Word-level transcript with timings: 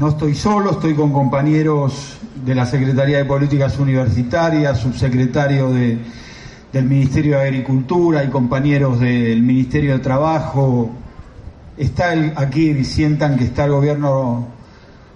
No 0.00 0.08
estoy 0.08 0.34
solo, 0.34 0.70
estoy 0.70 0.94
con 0.94 1.12
compañeros 1.12 2.16
de 2.42 2.54
la 2.54 2.64
Secretaría 2.64 3.18
de 3.18 3.26
Políticas 3.26 3.78
Universitarias, 3.78 4.78
subsecretario 4.78 5.70
de, 5.72 5.98
del 6.72 6.86
Ministerio 6.86 7.36
de 7.36 7.42
Agricultura 7.42 8.24
y 8.24 8.28
compañeros 8.28 8.98
del 8.98 9.42
Ministerio 9.42 9.92
de 9.92 9.98
Trabajo. 9.98 10.90
Está 11.76 12.14
el, 12.14 12.32
aquí, 12.34 12.82
sientan 12.82 13.36
que 13.36 13.44
está 13.44 13.66
el 13.66 13.72
gobierno 13.72 14.48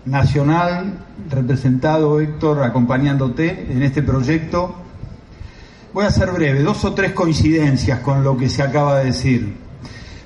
nacional, 0.05 0.99
representado 1.31 2.21
Héctor, 2.21 2.63
acompañándote 2.63 3.73
en 3.73 3.83
este 3.83 4.03
proyecto. 4.03 4.75
Voy 5.95 6.05
a 6.05 6.11
ser 6.11 6.31
breve, 6.31 6.63
dos 6.63 6.85
o 6.85 6.93
tres 6.93 7.13
coincidencias 7.13 8.01
con 8.01 8.23
lo 8.23 8.37
que 8.37 8.51
se 8.51 8.63
acaba 8.63 8.99
de 8.99 9.07
decir. 9.07 9.64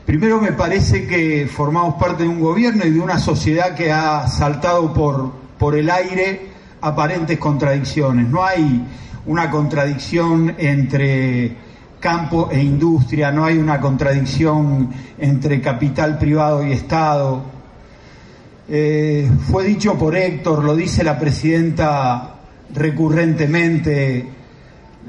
Primero 0.09 0.40
me 0.40 0.52
parece 0.52 1.06
que 1.06 1.46
formamos 1.46 1.96
parte 1.96 2.22
de 2.22 2.30
un 2.30 2.40
gobierno 2.40 2.86
y 2.86 2.93
de 2.93 2.98
una 2.98 3.18
sociedad 3.18 3.75
que 3.75 3.93
ha 3.93 4.27
saltado 4.27 4.90
por, 4.95 5.32
por 5.58 5.77
el 5.77 5.90
aire 5.90 6.46
aparentes 6.81 7.39
contradicciones. 7.39 8.26
No 8.26 8.43
hay 8.43 8.86
una 9.26 9.50
contradicción 9.50 10.54
entre 10.57 11.54
campo 12.00 12.48
e 12.50 12.58
industria, 12.58 13.31
no 13.31 13.44
hay 13.44 13.58
una 13.58 13.79
contradicción 13.82 14.89
entre 15.18 15.61
capital 15.61 16.17
privado 16.17 16.67
y 16.67 16.72
Estado. 16.72 17.43
Eh, 18.67 19.31
fue 19.50 19.64
dicho 19.64 19.98
por 19.98 20.17
Héctor, 20.17 20.64
lo 20.64 20.75
dice 20.75 21.04
la 21.04 21.18
presidenta 21.18 22.34
recurrentemente, 22.72 24.26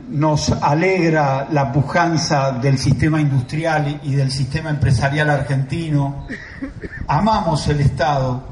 nos 0.09 0.49
alegra 0.49 1.47
la 1.51 1.71
pujanza 1.71 2.51
del 2.53 2.77
sistema 2.77 3.19
industrial 3.19 3.99
y 4.03 4.15
del 4.15 4.31
sistema 4.31 4.69
empresarial 4.69 5.29
argentino. 5.29 6.27
Amamos 7.07 7.67
el 7.67 7.81
Estado, 7.81 8.43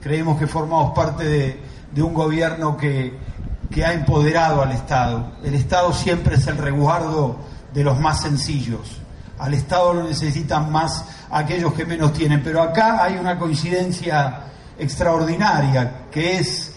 creemos 0.00 0.38
que 0.38 0.46
formamos 0.46 0.92
parte 0.94 1.24
de, 1.92 2.02
un 2.02 2.14
gobierno 2.14 2.76
que, 2.76 3.18
que, 3.70 3.84
ha 3.84 3.92
empoderado 3.92 4.62
al 4.62 4.72
Estado. 4.72 5.32
El 5.44 5.54
Estado 5.54 5.92
siempre 5.92 6.36
es 6.36 6.46
el 6.46 6.56
resguardo 6.56 7.38
de 7.74 7.84
los 7.84 7.98
más 7.98 8.22
sencillos. 8.22 9.00
Al 9.38 9.54
Estado 9.54 9.94
lo 9.94 10.02
necesitan 10.04 10.70
más 10.70 11.04
aquellos 11.30 11.72
que 11.72 11.86
menos 11.86 12.12
tienen. 12.12 12.42
Pero 12.42 12.62
acá 12.62 13.02
hay 13.02 13.16
una 13.16 13.38
coincidencia 13.38 14.44
extraordinaria, 14.78 16.06
que 16.10 16.38
es 16.38 16.69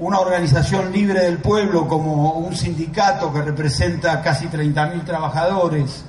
una 0.00 0.18
organización 0.18 0.92
libre 0.92 1.20
del 1.20 1.38
pueblo 1.38 1.86
como 1.86 2.32
un 2.32 2.56
sindicato 2.56 3.32
que 3.32 3.42
representa 3.42 4.22
casi 4.22 4.46
30.000 4.46 5.04
trabajadores, 5.04 6.04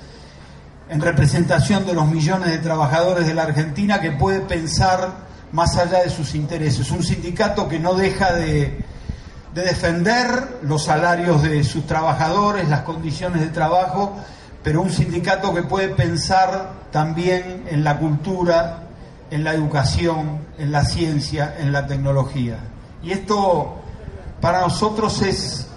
en 0.89 1.01
representación 1.01 1.85
de 1.85 1.93
los 1.93 2.07
millones 2.07 2.51
de 2.51 2.57
trabajadores 2.59 3.27
de 3.27 3.33
la 3.33 3.43
Argentina 3.43 3.99
que 3.99 4.11
puede 4.11 4.39
pensar 4.39 5.09
más 5.51 5.77
allá 5.77 6.03
de 6.03 6.09
sus 6.09 6.35
intereses. 6.35 6.89
Un 6.91 7.03
sindicato 7.03 7.67
que 7.67 7.79
no 7.79 7.93
deja 7.93 8.33
de, 8.33 8.83
de 9.53 9.61
defender 9.61 10.59
los 10.63 10.85
salarios 10.85 11.43
de 11.43 11.63
sus 11.65 11.85
trabajadores, 11.85 12.69
las 12.69 12.81
condiciones 12.81 13.41
de 13.41 13.47
trabajo, 13.47 14.15
pero 14.63 14.81
un 14.81 14.91
sindicato 14.91 15.53
que 15.53 15.63
puede 15.63 15.89
pensar 15.89 16.71
también 16.91 17.65
en 17.69 17.83
la 17.83 17.97
cultura, 17.97 18.83
en 19.31 19.43
la 19.43 19.53
educación, 19.53 20.39
en 20.57 20.71
la 20.71 20.85
ciencia, 20.85 21.55
en 21.59 21.73
la 21.73 21.87
tecnología. 21.87 22.57
Y 23.03 23.11
esto 23.11 23.80
para 24.41 24.61
nosotros 24.61 25.21
es 25.21 25.67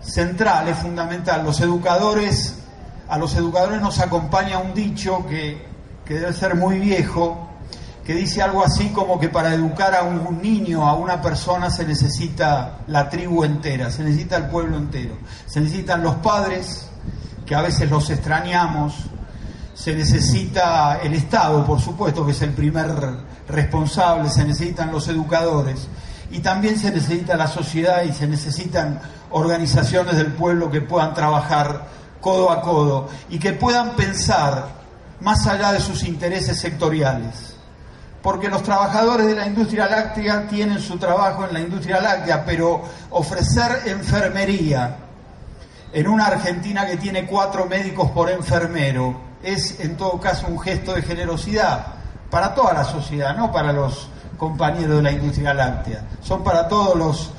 central, 0.00 0.68
es 0.68 0.78
fundamental. 0.78 1.44
Los 1.44 1.60
educadores, 1.60 2.54
a 3.08 3.18
los 3.18 3.34
educadores 3.34 3.82
nos 3.82 3.98
acompaña 3.98 4.58
un 4.58 4.72
dicho 4.72 5.26
que, 5.26 5.66
que 6.04 6.14
debe 6.14 6.32
ser 6.32 6.54
muy 6.54 6.78
viejo, 6.78 7.50
que 8.04 8.14
dice 8.14 8.42
algo 8.42 8.62
así 8.64 8.90
como 8.90 9.18
que 9.18 9.28
para 9.28 9.52
educar 9.52 9.94
a 9.94 10.04
un 10.04 10.40
niño, 10.40 10.86
a 10.86 10.94
una 10.94 11.20
persona, 11.20 11.68
se 11.68 11.84
necesita 11.84 12.78
la 12.86 13.08
tribu 13.08 13.42
entera, 13.44 13.90
se 13.90 14.04
necesita 14.04 14.36
el 14.36 14.46
pueblo 14.46 14.76
entero. 14.76 15.16
Se 15.46 15.60
necesitan 15.60 16.02
los 16.02 16.14
padres, 16.16 16.88
que 17.44 17.54
a 17.54 17.62
veces 17.62 17.90
los 17.90 18.08
extrañamos, 18.10 18.94
se 19.74 19.94
necesita 19.94 21.00
el 21.02 21.14
Estado, 21.14 21.66
por 21.66 21.80
supuesto, 21.80 22.24
que 22.24 22.32
es 22.32 22.42
el 22.42 22.52
primer 22.52 22.86
responsable, 23.48 24.30
se 24.30 24.44
necesitan 24.44 24.92
los 24.92 25.08
educadores 25.08 25.88
y 26.30 26.40
también 26.40 26.78
se 26.78 26.90
necesita 26.90 27.36
la 27.36 27.46
sociedad 27.46 28.02
y 28.02 28.12
se 28.12 28.26
necesitan 28.26 29.00
organizaciones 29.30 30.16
del 30.16 30.32
pueblo 30.32 30.70
que 30.70 30.80
puedan 30.80 31.14
trabajar 31.14 31.86
codo 32.20 32.50
a 32.50 32.62
codo 32.62 33.08
y 33.28 33.38
que 33.38 33.52
puedan 33.52 33.90
pensar 33.90 34.68
más 35.20 35.46
allá 35.46 35.72
de 35.72 35.80
sus 35.80 36.02
intereses 36.04 36.58
sectoriales. 36.58 37.56
Porque 38.22 38.48
los 38.48 38.62
trabajadores 38.62 39.26
de 39.26 39.34
la 39.34 39.46
industria 39.46 39.86
láctea 39.86 40.46
tienen 40.48 40.80
su 40.80 40.96
trabajo 40.96 41.46
en 41.46 41.52
la 41.52 41.60
industria 41.60 42.00
láctea, 42.00 42.44
pero 42.44 42.82
ofrecer 43.10 43.82
enfermería 43.86 44.96
en 45.92 46.08
una 46.08 46.26
Argentina 46.26 46.86
que 46.86 46.96
tiene 46.96 47.26
cuatro 47.26 47.66
médicos 47.66 48.10
por 48.10 48.30
enfermero 48.30 49.20
es 49.42 49.78
en 49.80 49.96
todo 49.96 50.18
caso 50.18 50.46
un 50.48 50.58
gesto 50.58 50.94
de 50.94 51.02
generosidad 51.02 51.86
para 52.30 52.54
toda 52.54 52.72
la 52.72 52.84
sociedad, 52.84 53.36
no 53.36 53.52
para 53.52 53.72
los 53.72 54.08
compañeros 54.36 54.96
de 54.96 55.02
la 55.02 55.12
industria 55.12 55.54
láctea. 55.54 56.02
Son 56.22 56.42
para 56.42 56.68
todos 56.68 56.96
los 56.96 57.30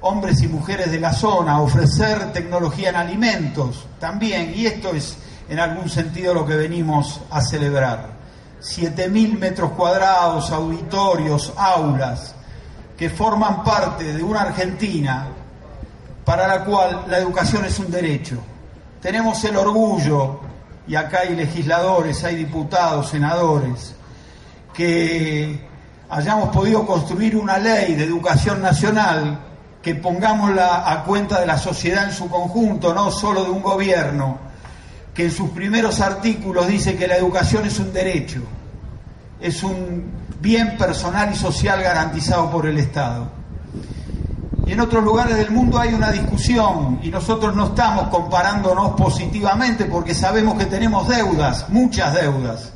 hombres 0.00 0.42
y 0.42 0.48
mujeres 0.48 0.90
de 0.90 1.00
la 1.00 1.12
zona, 1.12 1.60
ofrecer 1.60 2.32
tecnología 2.32 2.90
en 2.90 2.96
alimentos 2.96 3.86
también, 3.98 4.52
y 4.54 4.66
esto 4.66 4.90
es 4.90 5.16
en 5.48 5.58
algún 5.58 5.88
sentido 5.88 6.34
lo 6.34 6.46
que 6.46 6.56
venimos 6.56 7.20
a 7.30 7.40
celebrar. 7.40 8.18
7.000 8.60 9.38
metros 9.38 9.72
cuadrados, 9.72 10.50
auditorios, 10.50 11.52
aulas, 11.56 12.34
que 12.96 13.08
forman 13.08 13.62
parte 13.62 14.12
de 14.12 14.22
una 14.22 14.42
Argentina 14.42 15.28
para 16.24 16.46
la 16.48 16.64
cual 16.64 17.04
la 17.08 17.18
educación 17.18 17.64
es 17.64 17.78
un 17.78 17.90
derecho. 17.90 18.36
Tenemos 19.00 19.42
el 19.44 19.56
orgullo, 19.56 20.40
y 20.86 20.96
acá 20.96 21.20
hay 21.20 21.36
legisladores, 21.36 22.24
hay 22.24 22.36
diputados, 22.36 23.10
senadores, 23.10 23.94
que 24.74 25.67
hayamos 26.10 26.48
podido 26.50 26.86
construir 26.86 27.36
una 27.36 27.58
ley 27.58 27.94
de 27.94 28.04
educación 28.04 28.62
nacional 28.62 29.38
que 29.82 29.94
pongámosla 29.94 30.90
a 30.90 31.04
cuenta 31.04 31.40
de 31.40 31.46
la 31.46 31.58
sociedad 31.58 32.04
en 32.04 32.12
su 32.12 32.28
conjunto, 32.28 32.94
no 32.94 33.10
solo 33.10 33.44
de 33.44 33.50
un 33.50 33.62
gobierno, 33.62 34.38
que 35.14 35.24
en 35.24 35.30
sus 35.30 35.50
primeros 35.50 36.00
artículos 36.00 36.66
dice 36.66 36.96
que 36.96 37.06
la 37.06 37.16
educación 37.16 37.64
es 37.66 37.78
un 37.78 37.92
derecho, 37.92 38.40
es 39.40 39.62
un 39.62 40.10
bien 40.40 40.76
personal 40.76 41.30
y 41.32 41.36
social 41.36 41.82
garantizado 41.82 42.50
por 42.50 42.66
el 42.66 42.78
Estado. 42.78 43.28
Y 44.66 44.72
en 44.72 44.80
otros 44.80 45.02
lugares 45.02 45.36
del 45.36 45.50
mundo 45.50 45.78
hay 45.78 45.94
una 45.94 46.10
discusión 46.10 47.00
y 47.02 47.08
nosotros 47.08 47.54
no 47.56 47.66
estamos 47.66 48.08
comparándonos 48.08 48.90
positivamente 48.90 49.86
porque 49.86 50.14
sabemos 50.14 50.58
que 50.58 50.66
tenemos 50.66 51.08
deudas, 51.08 51.68
muchas 51.70 52.14
deudas 52.14 52.72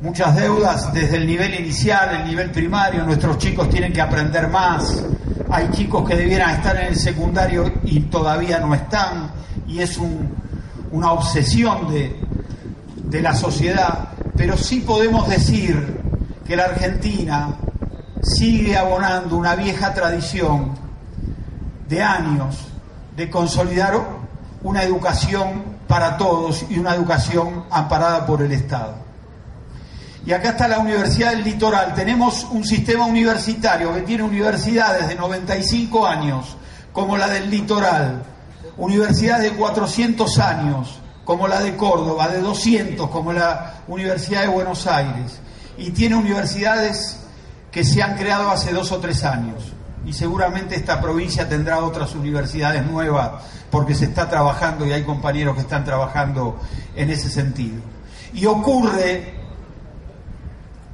muchas 0.00 0.36
deudas 0.36 0.92
desde 0.92 1.16
el 1.16 1.26
nivel 1.26 1.54
inicial, 1.54 2.20
el 2.20 2.28
nivel 2.28 2.50
primario, 2.50 3.04
nuestros 3.04 3.38
chicos 3.38 3.68
tienen 3.68 3.92
que 3.92 4.00
aprender 4.00 4.48
más, 4.48 5.02
hay 5.50 5.68
chicos 5.72 6.08
que 6.08 6.14
debieran 6.14 6.50
estar 6.50 6.76
en 6.76 6.88
el 6.88 6.96
secundario 6.96 7.72
y 7.84 8.00
todavía 8.00 8.60
no 8.60 8.74
están, 8.74 9.30
y 9.66 9.80
es 9.80 9.98
una 10.92 11.12
obsesión 11.12 11.88
de, 11.92 12.20
de 12.96 13.22
la 13.22 13.34
sociedad, 13.34 14.10
pero 14.36 14.56
sí 14.56 14.80
podemos 14.80 15.28
decir 15.28 16.00
que 16.46 16.56
la 16.56 16.64
Argentina 16.64 17.56
sigue 18.22 18.76
abonando 18.76 19.36
una 19.36 19.56
vieja 19.56 19.92
tradición 19.94 20.72
de 21.88 22.02
años 22.02 22.68
de 23.16 23.28
consolidar 23.28 23.98
una 24.62 24.82
educación 24.82 25.78
para 25.88 26.16
todos 26.16 26.64
y 26.68 26.78
una 26.78 26.94
educación 26.94 27.64
amparada 27.70 28.26
por 28.26 28.42
el 28.42 28.52
Estado. 28.52 29.07
Y 30.28 30.32
acá 30.34 30.50
está 30.50 30.68
la 30.68 30.78
Universidad 30.78 31.30
del 31.30 31.42
Litoral. 31.42 31.94
Tenemos 31.94 32.44
un 32.50 32.62
sistema 32.62 33.06
universitario 33.06 33.94
que 33.94 34.02
tiene 34.02 34.24
universidades 34.24 35.08
de 35.08 35.14
95 35.14 36.06
años, 36.06 36.54
como 36.92 37.16
la 37.16 37.28
del 37.28 37.48
Litoral, 37.48 38.22
universidades 38.76 39.50
de 39.50 39.56
400 39.56 40.38
años, 40.38 41.00
como 41.24 41.48
la 41.48 41.60
de 41.60 41.74
Córdoba, 41.76 42.28
de 42.28 42.42
200, 42.42 43.08
como 43.08 43.32
la 43.32 43.76
Universidad 43.88 44.42
de 44.42 44.48
Buenos 44.48 44.86
Aires, 44.86 45.40
y 45.78 45.92
tiene 45.92 46.14
universidades 46.14 47.20
que 47.70 47.82
se 47.82 48.02
han 48.02 48.14
creado 48.18 48.50
hace 48.50 48.70
dos 48.70 48.92
o 48.92 48.98
tres 48.98 49.24
años. 49.24 49.72
Y 50.04 50.12
seguramente 50.12 50.74
esta 50.74 51.00
provincia 51.00 51.48
tendrá 51.48 51.78
otras 51.78 52.14
universidades 52.14 52.84
nuevas 52.84 53.44
porque 53.70 53.94
se 53.94 54.04
está 54.04 54.28
trabajando 54.28 54.86
y 54.86 54.92
hay 54.92 55.04
compañeros 55.04 55.54
que 55.54 55.62
están 55.62 55.86
trabajando 55.86 56.60
en 56.94 57.08
ese 57.08 57.30
sentido. 57.30 57.80
Y 58.34 58.44
ocurre 58.44 59.37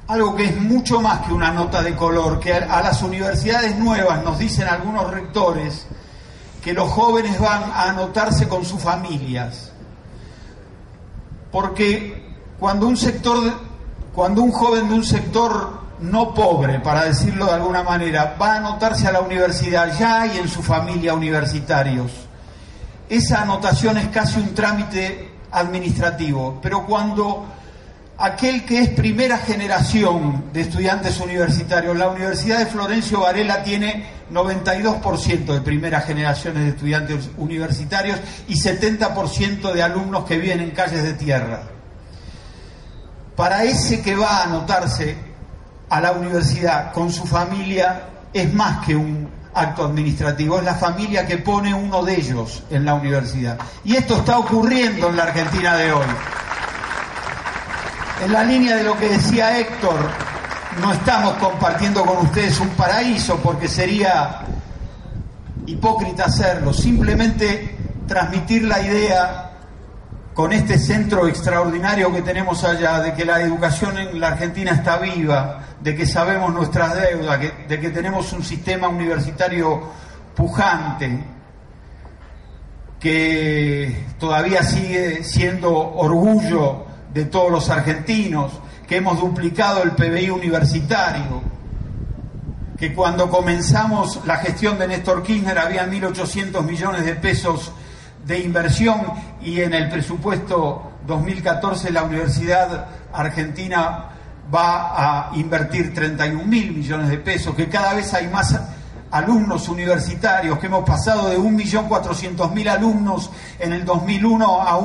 algo 0.06 0.36
que 0.36 0.44
es 0.44 0.60
mucho 0.60 1.00
más 1.00 1.20
que 1.20 1.32
una 1.32 1.50
nota 1.50 1.82
de 1.82 1.96
color, 1.96 2.38
que 2.38 2.52
a, 2.52 2.82
las 2.82 3.02
universidades 3.02 3.76
nuevas 3.78 4.22
nos 4.22 4.38
dicen 4.38 4.68
algunos 4.68 5.10
rectores 5.10 5.86
que 6.62 6.72
los 6.72 6.90
jóvenes 6.90 7.38
van 7.38 7.62
a 7.62 7.90
anotarse 7.90 8.48
con 8.48 8.64
sus 8.64 8.80
familias. 8.80 9.72
Porque 11.50 12.34
cuando 12.58 12.86
un 12.86 12.96
sector, 12.96 13.38
cuando 14.14 14.42
un 14.42 14.52
joven 14.52 14.88
de 14.88 14.94
un 14.94 15.04
sector 15.04 15.84
no 16.00 16.34
pobre, 16.34 16.80
para 16.80 17.04
decirlo 17.04 17.46
de 17.46 17.52
alguna 17.52 17.82
manera, 17.82 18.36
va 18.40 18.54
a 18.54 18.56
anotarse 18.56 19.06
a 19.06 19.12
la 19.12 19.20
universidad, 19.20 19.96
ya 19.98 20.22
hay 20.22 20.38
en 20.38 20.48
su 20.48 20.62
familia 20.62 21.14
universitarios. 21.14 22.10
Esa 23.08 23.42
anotación 23.42 23.98
es 23.98 24.08
casi 24.08 24.40
un 24.40 24.54
trámite 24.54 25.32
administrativo, 25.52 26.58
pero 26.60 26.84
cuando 26.84 27.46
aquel 28.18 28.64
que 28.64 28.80
es 28.80 28.88
primera 28.90 29.38
generación 29.38 30.44
de 30.52 30.62
estudiantes 30.62 31.18
universitarios, 31.20 31.96
la 31.96 32.08
Universidad 32.08 32.58
de 32.58 32.66
Florencio 32.66 33.20
Varela 33.20 33.62
tiene 33.62 34.06
92% 34.32 35.44
de 35.46 35.60
primeras 35.60 36.04
generaciones 36.06 36.62
de 36.62 36.68
estudiantes 36.70 37.30
universitarios 37.36 38.18
y 38.48 38.54
70% 38.54 39.72
de 39.72 39.82
alumnos 39.82 40.24
que 40.24 40.38
viven 40.38 40.60
en 40.60 40.70
calles 40.70 41.02
de 41.02 41.14
tierra. 41.14 41.62
Para 43.36 43.64
ese 43.64 44.00
que 44.00 44.14
va 44.14 44.38
a 44.38 44.44
anotarse 44.44 45.16
a 45.90 46.00
la 46.00 46.12
universidad 46.12 46.92
con 46.92 47.12
su 47.12 47.24
familia 47.26 48.08
es 48.32 48.52
más 48.52 48.84
que 48.86 48.94
un 48.94 49.28
acto 49.54 49.84
administrativo, 49.84 50.58
es 50.58 50.64
la 50.64 50.74
familia 50.74 51.26
que 51.26 51.38
pone 51.38 51.72
uno 51.72 52.02
de 52.02 52.16
ellos 52.16 52.62
en 52.70 52.84
la 52.84 52.94
universidad. 52.94 53.58
Y 53.84 53.96
esto 53.96 54.16
está 54.16 54.38
ocurriendo 54.38 55.08
en 55.08 55.16
la 55.16 55.24
Argentina 55.24 55.76
de 55.76 55.92
hoy. 55.92 56.06
En 58.22 58.32
la 58.32 58.44
línea 58.44 58.76
de 58.76 58.84
lo 58.84 58.96
que 58.96 59.08
decía 59.08 59.58
Héctor, 59.58 59.96
no 60.80 60.92
estamos 60.92 61.34
compartiendo 61.34 62.04
con 62.04 62.18
ustedes 62.18 62.58
un 62.60 62.68
paraíso 62.70 63.36
porque 63.38 63.68
sería 63.68 64.40
hipócrita 65.66 66.26
hacerlo, 66.26 66.72
simplemente 66.72 67.76
transmitir 68.06 68.64
la 68.64 68.80
idea 68.80 69.50
con 70.32 70.52
este 70.52 70.78
centro 70.78 71.26
extraordinario 71.26 72.12
que 72.12 72.22
tenemos 72.22 72.64
allá, 72.64 73.00
de 73.00 73.14
que 73.14 73.24
la 73.24 73.40
educación 73.40 73.98
en 73.98 74.20
la 74.20 74.28
Argentina 74.28 74.72
está 74.72 74.98
viva, 74.98 75.60
de 75.80 75.94
que 75.94 76.06
sabemos 76.06 76.52
nuestras 76.54 76.94
deudas, 76.94 77.40
de 77.68 77.80
que 77.80 77.90
tenemos 77.90 78.32
un 78.32 78.44
sistema 78.44 78.88
universitario 78.88 79.82
pujante, 80.34 81.24
que 82.98 84.06
todavía 84.18 84.62
sigue 84.62 85.22
siendo 85.24 85.70
orgullo 85.72 86.83
de 87.14 87.24
todos 87.26 87.50
los 87.50 87.70
argentinos, 87.70 88.52
que 88.86 88.96
hemos 88.96 89.20
duplicado 89.20 89.82
el 89.82 89.92
PBI 89.92 90.30
universitario, 90.30 91.42
que 92.76 92.92
cuando 92.92 93.30
comenzamos 93.30 94.20
la 94.26 94.36
gestión 94.36 94.78
de 94.78 94.88
Néstor 94.88 95.22
Kirchner 95.22 95.58
había 95.58 95.86
1.800 95.86 96.62
millones 96.64 97.04
de 97.04 97.14
pesos 97.14 97.72
de 98.26 98.40
inversión 98.40 99.00
y 99.40 99.60
en 99.60 99.74
el 99.74 99.88
presupuesto 99.88 100.92
2014 101.06 101.92
la 101.92 102.02
Universidad 102.02 102.86
Argentina 103.12 104.06
va 104.52 105.28
a 105.28 105.36
invertir 105.36 105.94
31 105.94 106.44
mil 106.44 106.72
millones 106.72 107.08
de 107.08 107.18
pesos, 107.18 107.54
que 107.54 107.68
cada 107.68 107.94
vez 107.94 108.12
hay 108.12 108.28
más 108.28 108.58
alumnos 109.10 109.68
universitarios, 109.68 110.58
que 110.58 110.66
hemos 110.66 110.84
pasado 110.84 111.28
de 111.28 111.38
1.400.000 111.38 112.68
alumnos 112.68 113.30
en 113.60 113.72
el 113.72 113.84
2001 113.84 114.62
a 114.62 114.76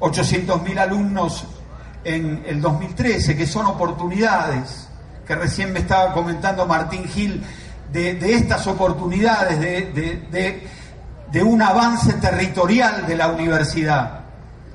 1.800.000 0.00 0.78
alumnos 0.78 1.44
en 2.04 2.44
el 2.46 2.60
2013, 2.60 3.36
que 3.36 3.46
son 3.46 3.66
oportunidades, 3.66 4.88
que 5.26 5.34
recién 5.34 5.72
me 5.72 5.80
estaba 5.80 6.12
comentando 6.12 6.66
Martín 6.66 7.04
Gil, 7.04 7.42
de, 7.92 8.34
estas 8.34 8.66
oportunidades, 8.66 9.60
de 9.60 10.68
de 11.30 11.42
un 11.42 11.60
avance 11.60 12.12
territorial 12.14 13.06
de 13.06 13.16
la 13.16 13.28
universidad. 13.28 14.20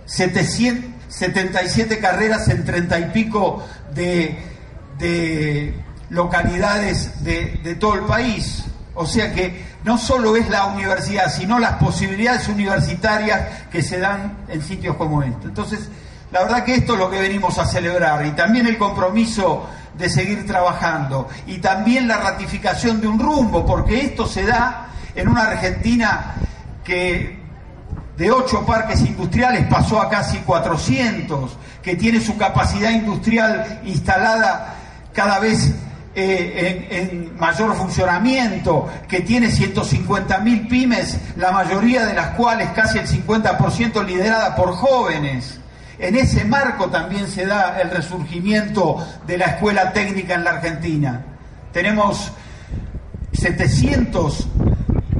77 0.06 2.00
carreras 2.00 2.47
en 2.50 2.65
treinta 2.65 3.00
y 3.00 3.06
pico 3.06 3.65
de, 3.94 5.74
localidades 6.09 7.24
de, 7.24 7.75
todo 7.79 7.95
el 7.95 8.01
país. 8.01 8.63
O 8.93 9.05
sea 9.05 9.33
que 9.33 9.65
no 9.83 9.97
solo 9.97 10.35
es 10.35 10.49
la 10.49 10.65
universidad, 10.65 11.31
sino 11.31 11.59
las 11.59 11.73
posibilidades 11.73 12.47
universitarias 12.49 13.67
que 13.71 13.81
se 13.81 13.99
dan 13.99 14.39
en 14.49 14.61
sitios 14.61 14.97
como 14.97 15.23
este. 15.23 15.47
Entonces, 15.47 15.89
la 16.31 16.43
verdad 16.43 16.63
que 16.63 16.75
esto 16.75 16.93
es 16.93 16.99
lo 16.99 17.09
que 17.09 17.19
venimos 17.21 17.57
a 17.57 17.65
celebrar 17.65 18.25
y 18.25 18.31
también 18.31 18.67
el 18.67 18.77
compromiso 18.77 19.67
de 19.97 20.09
seguir 20.09 20.45
trabajando 20.45 21.27
y 21.47 21.59
también 21.59 22.07
la 22.07 22.17
ratificación 22.17 23.01
de 23.01 23.07
un 23.07 23.19
rumbo, 23.19 23.65
porque 23.65 24.01
esto 24.01 24.25
se 24.27 24.45
da 24.45 24.88
en 25.15 25.27
una 25.27 25.43
Argentina 25.43 26.35
que 26.83 27.39
de 28.17 28.31
ocho 28.31 28.65
parques 28.65 29.01
industriales 29.01 29.67
pasó 29.67 30.01
a 30.01 30.09
casi 30.09 30.38
400, 30.39 31.57
que 31.81 31.95
tiene 31.95 32.19
su 32.19 32.38
capacidad 32.38 32.91
industrial 32.91 33.81
instalada 33.83 34.75
cada 35.13 35.39
vez 35.39 35.73
eh, 36.13 36.87
en, 36.91 37.37
mayor 37.37 37.75
funcionamiento, 37.75 38.89
que 39.07 39.21
tiene 39.21 39.47
150.000 39.47 40.67
pymes, 40.67 41.17
la 41.37 41.51
mayoría 41.51 42.05
de 42.05 42.13
las 42.13 42.29
cuales 42.31 42.69
casi 42.69 42.99
el 42.99 43.07
50% 43.07 44.05
liderada 44.05 44.55
por 44.55 44.73
jóvenes. 44.73 45.59
En 45.99 46.15
ese 46.15 46.43
marco 46.45 46.89
también 46.89 47.27
se 47.27 47.45
da 47.45 47.79
el 47.79 47.89
resurgimiento 47.91 48.97
de 49.27 49.37
la 49.37 49.45
escuela 49.45 49.93
técnica 49.93 50.33
en 50.33 50.43
la 50.43 50.51
Argentina. 50.51 51.21
Tenemos 51.71 52.31
700 53.33 54.47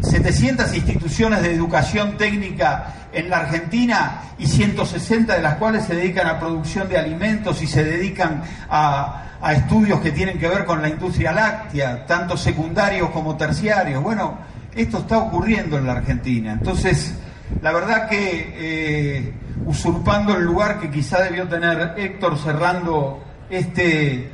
700 0.02 0.74
instituciones 0.74 1.44
de 1.44 1.54
educación 1.54 2.18
técnica 2.18 3.01
en 3.14 3.30
la 3.30 3.40
Argentina 3.40 4.22
y 4.38 4.48
160 4.48 5.36
de 5.36 5.42
las 5.42 5.56
cuales 5.56 5.86
se 5.86 5.96
dedican 5.96 6.28
a 6.28 6.40
producción 6.40 6.88
de 6.90 6.98
alimentos 6.98 7.62
y 7.62 7.68
se 7.68 7.84
dedican 7.84 8.44
a, 8.70 9.28
estudios 9.54 10.00
que 10.02 10.12
tienen 10.12 10.38
que 10.38 10.48
ver 10.48 10.66
con 10.66 10.84
la 10.84 10.90
industria 10.90 11.32
láctea, 11.32 12.06
tanto 12.06 12.38
secundarios 12.38 13.10
como 13.10 13.36
terciarios. 13.36 14.04
Bueno, 14.04 14.38
esto 14.76 15.00
está 15.00 15.18
ocurriendo 15.18 15.80
en 15.80 15.88
la 15.88 15.94
Argentina. 15.94 16.52
Entonces, 16.52 17.16
la 17.60 17.72
verdad 17.72 18.08
que 18.08 18.54
eh, 18.56 19.34
usurpando 19.66 20.38
el 20.38 20.44
lugar 20.44 20.80
que 20.80 20.92
quizá 20.92 21.24
debió 21.24 21.48
tener 21.48 21.96
Héctor 21.98 22.38
cerrando 22.38 23.24
este, 23.50 24.30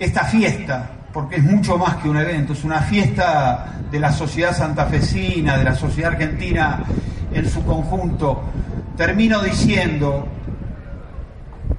esta 0.00 0.24
fiesta, 0.24 0.90
porque 1.12 1.36
es 1.36 1.44
mucho 1.44 1.78
más 1.78 1.96
que 1.96 2.08
un 2.08 2.16
evento, 2.16 2.54
es 2.54 2.64
una 2.64 2.80
fiesta 2.80 3.66
de 3.88 4.00
la 4.00 4.10
sociedad 4.10 4.52
santafesina, 4.52 5.56
de 5.56 5.64
la 5.64 5.76
sociedad 5.76 6.12
argentina 6.12 6.84
en 7.38 7.50
su 7.50 7.64
conjunto. 7.64 8.42
Termino 8.96 9.40
diciendo, 9.40 10.26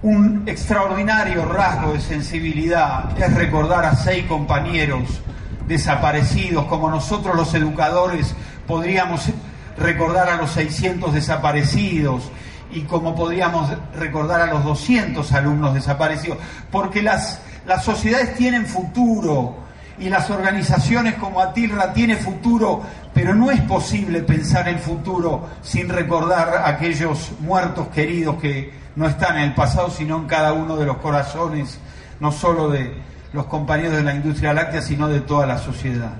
un 0.02 0.44
extraordinario 0.48 1.46
rasgo 1.46 1.94
de 1.94 2.02
sensibilidad 2.02 3.18
es 3.22 3.34
recordar 3.34 3.86
a 3.86 3.96
seis 3.96 4.26
compañeros 4.26 5.22
desaparecidos, 5.68 6.66
como 6.66 6.90
nosotros 6.90 7.36
los 7.36 7.54
educadores 7.54 8.34
podríamos 8.66 9.30
recordar 9.78 10.30
a 10.30 10.36
los 10.38 10.52
600 10.52 11.14
desaparecidos 11.14 12.32
y 12.72 12.82
como 12.82 13.16
podríamos 13.16 13.70
recordar 13.96 14.42
a 14.42 14.48
los 14.48 14.64
200 14.64 15.32
alumnos 15.34 15.74
desaparecidos, 15.74 16.38
porque 16.72 17.02
las 17.02 17.42
las 17.70 17.84
sociedades 17.84 18.36
tienen 18.36 18.66
futuro 18.66 19.58
y 20.00 20.10
las 20.10 20.30
organizaciones 20.30 21.16
como 21.16 21.42
Atilra 21.42 21.94
tienen 21.94 22.18
futuro, 22.18 22.82
pero 23.14 23.36
no 23.36 23.52
es 23.52 23.62
posible 23.62 24.22
pensar 24.22 24.68
el 24.68 24.80
futuro 24.80 25.48
sin 25.62 25.90
recordar 25.90 26.50
a 26.58 26.70
aquellos 26.70 27.32
muertos 27.40 27.88
queridos 27.90 28.38
que 28.42 28.72
no 28.96 29.08
están 29.08 29.38
en 29.38 29.44
el 29.44 29.54
pasado, 29.54 29.90
sino 29.90 30.18
en 30.18 30.26
cada 30.26 30.54
uno 30.54 30.78
de 30.78 30.86
los 30.86 30.98
corazones, 30.98 31.80
no 32.20 32.32
solo 32.32 32.70
de 32.70 32.94
los 33.34 33.46
compañeros 33.46 33.94
de 33.94 34.04
la 34.04 34.16
industria 34.16 34.54
láctea, 34.54 34.82
sino 34.82 35.08
de 35.08 35.22
toda 35.22 35.46
la 35.46 35.58
sociedad. 35.58 36.14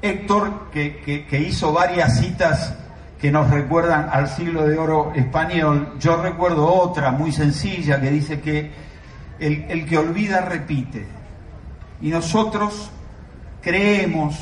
Héctor, 0.00 0.70
que 0.70 1.44
hizo 1.48 1.72
varias 1.72 2.20
citas 2.20 2.74
que 3.20 3.30
nos 3.32 3.50
recuerdan 3.50 4.08
al 4.12 4.28
siglo 4.28 4.64
de 4.64 4.78
oro 4.78 5.12
español, 5.14 5.94
yo 5.98 6.22
recuerdo 6.22 6.72
otra 6.72 7.10
muy 7.10 7.32
sencilla 7.32 8.00
que 8.00 8.10
dice 8.10 8.40
que 8.40 8.70
el, 9.40 9.86
que 9.86 9.98
olvida 9.98 10.40
repite. 10.42 11.06
Y 12.00 12.10
nosotros 12.10 12.90
creemos, 13.62 14.36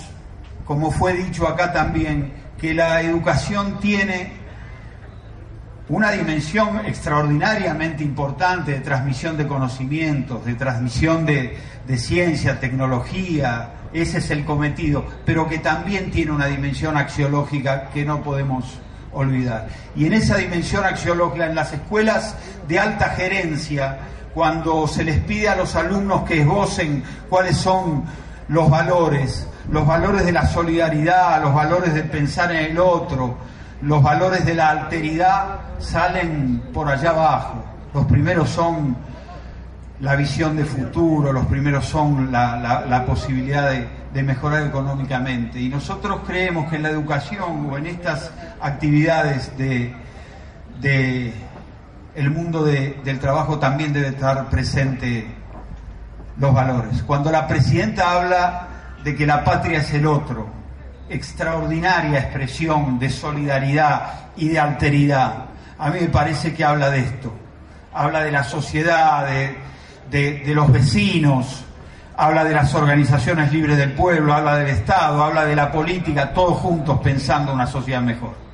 como 0.64 0.90
fue 0.90 1.14
dicho 1.14 1.48
acá 1.48 1.72
también, 1.72 2.32
que 2.60 2.74
la 2.74 3.00
educación 3.02 3.78
tiene 3.80 4.32
una 5.88 6.10
dimensión 6.10 6.84
extraordinariamente 6.84 8.02
importante 8.02 8.72
de 8.72 8.80
transmisión 8.80 9.36
de 9.36 9.46
conocimientos, 9.46 10.44
de 10.44 10.54
transmisión 10.54 11.24
de, 11.24 11.56
ciencia, 11.96 12.58
tecnología, 12.58 13.70
ese 13.92 14.18
es 14.18 14.30
el 14.30 14.44
cometido, 14.44 15.06
pero 15.24 15.48
que 15.48 15.58
también 15.58 16.10
tiene 16.10 16.32
una 16.32 16.46
dimensión 16.46 16.96
axiológica 16.96 17.88
que 17.90 18.04
no 18.04 18.20
podemos 18.22 18.80
olvidar. 19.12 19.68
Y 19.94 20.06
en 20.06 20.14
esa 20.14 20.36
dimensión 20.36 20.84
axiológica, 20.84 21.46
en 21.46 21.54
las 21.54 21.72
escuelas 21.72 22.36
de 22.66 22.80
alta 22.80 23.10
gerencia, 23.10 23.98
cuando 24.36 24.86
se 24.86 25.02
les 25.02 25.18
pide 25.20 25.48
a 25.48 25.56
los 25.56 25.74
alumnos 25.76 26.24
que 26.24 26.42
esbocen 26.42 27.02
cuáles 27.30 27.56
son 27.56 28.04
los 28.48 28.68
valores, 28.68 29.48
los 29.70 29.86
valores 29.86 30.26
de 30.26 30.32
la 30.32 30.46
solidaridad, 30.46 31.40
los 31.40 31.54
valores 31.54 31.94
de 31.94 32.02
pensar 32.02 32.52
en 32.52 32.72
el 32.72 32.78
otro, 32.78 33.38
los 33.80 34.02
valores 34.02 34.44
de 34.44 34.54
la 34.54 34.68
alteridad, 34.68 35.60
salen 35.78 36.64
por 36.74 36.86
allá 36.86 37.12
abajo. 37.12 37.64
Los 37.94 38.04
primeros 38.04 38.50
son 38.50 38.94
la 40.00 40.14
visión 40.16 40.54
de 40.54 40.66
futuro, 40.66 41.32
los 41.32 41.46
primeros 41.46 41.86
son 41.86 42.30
la, 42.30 43.04
posibilidad 43.06 43.70
de, 43.70 44.22
mejorar 44.22 44.66
económicamente. 44.66 45.58
Y 45.58 45.70
nosotros 45.70 46.20
creemos 46.26 46.68
que 46.68 46.76
en 46.76 46.82
la 46.82 46.90
educación 46.90 47.70
o 47.70 47.78
en 47.78 47.86
estas 47.86 48.30
actividades 48.60 49.56
de, 49.56 49.94
el 52.16 52.30
mundo 52.30 52.64
del 52.64 53.18
trabajo 53.20 53.58
también 53.58 53.92
debe 53.92 54.08
estar 54.08 54.48
presente 54.48 55.26
los 56.38 56.54
valores. 56.54 57.02
Cuando 57.02 57.30
la 57.30 57.46
presidenta 57.46 58.12
habla 58.12 58.68
de 59.04 59.14
que 59.14 59.26
la 59.26 59.44
patria 59.44 59.80
es 59.80 59.92
el 59.92 60.06
otro, 60.06 60.48
extraordinaria 61.10 62.20
expresión 62.20 62.98
de 62.98 63.10
solidaridad 63.10 64.30
y 64.34 64.48
de 64.48 64.58
alteridad, 64.58 65.44
a 65.78 65.90
mí 65.90 66.00
me 66.00 66.08
parece 66.08 66.54
que 66.54 66.64
habla 66.64 66.90
de 66.90 67.00
esto, 67.00 67.34
habla 67.92 68.24
de 68.24 68.32
la 68.32 68.44
sociedad, 68.44 69.26
de, 70.10 70.42
de, 70.42 70.54
los 70.54 70.72
vecinos, 70.72 71.66
habla 72.16 72.44
de 72.44 72.54
las 72.54 72.74
organizaciones 72.74 73.52
libres 73.52 73.76
del 73.76 73.92
pueblo, 73.92 74.32
habla 74.32 74.56
del 74.56 74.68
Estado, 74.68 75.22
habla 75.22 75.44
de 75.44 75.54
la 75.54 75.70
política, 75.70 76.32
todos 76.32 76.58
juntos 76.60 76.98
pensando 77.02 77.52
una 77.52 77.66
sociedad 77.66 78.00
mejor. 78.00 78.45